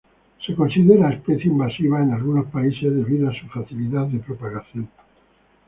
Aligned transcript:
Se 0.43 0.55
considera 0.55 1.11
especie 1.13 1.51
invasiva 1.51 2.01
en 2.01 2.09
algunos 2.11 2.47
países 2.47 2.91
debido 2.91 3.29
a 3.29 3.35
su 3.39 3.45
facilidad 3.49 4.07
de 4.07 4.17
propagación. 4.17 4.89